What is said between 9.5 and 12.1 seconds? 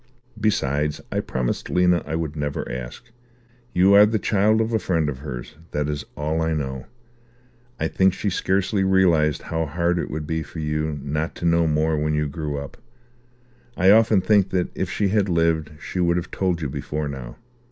hard it would be for you not to know more